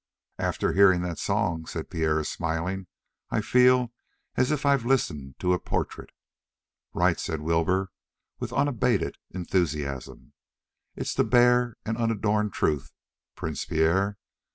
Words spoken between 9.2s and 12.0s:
enthusiasm. "It's the bare and